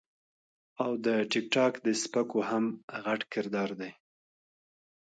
[0.83, 2.65] او د ټک ټاک د سپکو هم
[3.03, 3.91] غټ کردار دے-